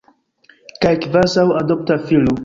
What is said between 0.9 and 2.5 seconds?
kvazaŭ adopta filo.